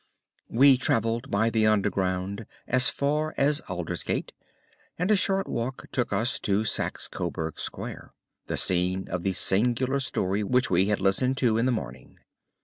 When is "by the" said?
1.29-1.67